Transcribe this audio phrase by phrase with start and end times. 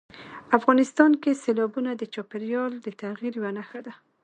[0.57, 3.93] افغانستان کې سیلابونه د چاپېریال د تغیر یوه نښه ده.